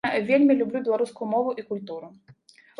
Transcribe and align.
Вельмі 0.29 0.53
люблю 0.61 0.77
беларускую 0.87 1.29
мову 1.35 1.55
і 1.63 1.69
культуру. 1.71 2.13